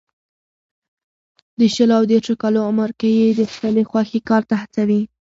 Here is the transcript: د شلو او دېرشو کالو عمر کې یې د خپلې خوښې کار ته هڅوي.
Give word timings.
د 1.59 1.61
شلو 1.75 1.93
او 1.99 2.03
دېرشو 2.11 2.35
کالو 2.41 2.59
عمر 2.69 2.89
کې 2.99 3.09
یې 3.19 3.27
د 3.39 3.41
خپلې 3.53 3.81
خوښې 3.89 4.19
کار 4.29 4.43
ته 4.49 4.55
هڅوي. 4.61 5.01